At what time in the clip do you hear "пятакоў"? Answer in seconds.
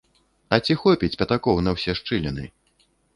1.21-1.61